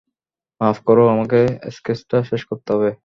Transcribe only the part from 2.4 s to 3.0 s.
করতে হবে।